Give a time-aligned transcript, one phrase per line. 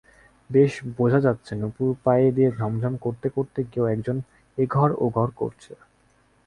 [0.49, 4.17] বেশ বোঝা যাচ্ছে নূপুর পায়ে দিয়ে ঝমঝম করতে-করতে কেউ-একজন
[4.57, 5.71] এঘর-ওঘর করছে।